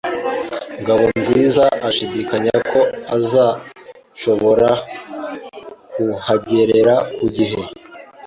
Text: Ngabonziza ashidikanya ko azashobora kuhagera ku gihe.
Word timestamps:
Ngabonziza 0.81 1.65
ashidikanya 1.89 2.55
ko 2.71 2.81
azashobora 3.17 4.69
kuhagera 5.91 6.93
ku 7.17 7.25
gihe. 7.35 7.61